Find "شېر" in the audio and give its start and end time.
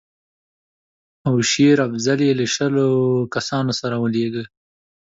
1.51-1.77